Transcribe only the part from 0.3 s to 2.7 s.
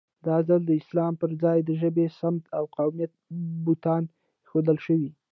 ځل د اسلام پر ځای د ژبې، سمت او